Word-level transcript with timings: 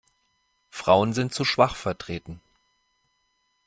Frauen 0.71 1.13
sind 1.13 1.31
zu 1.31 1.45
schwach 1.45 1.75
vertreten. 1.75 2.41